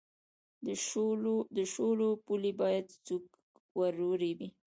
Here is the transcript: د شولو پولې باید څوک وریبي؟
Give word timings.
د 1.55 1.57
شولو 1.73 2.09
پولې 2.25 2.51
باید 2.61 2.87
څوک 3.05 3.23
وریبي؟ 3.79 4.49